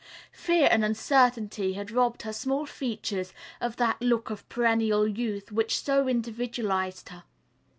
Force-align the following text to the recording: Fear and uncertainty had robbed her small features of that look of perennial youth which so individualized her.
Fear 0.33 0.67
and 0.71 0.83
uncertainty 0.83 1.73
had 1.73 1.91
robbed 1.91 2.23
her 2.23 2.33
small 2.33 2.65
features 2.65 3.35
of 3.59 3.75
that 3.75 4.01
look 4.01 4.31
of 4.31 4.49
perennial 4.49 5.07
youth 5.07 5.51
which 5.51 5.79
so 5.79 6.07
individualized 6.07 7.09
her. 7.09 7.23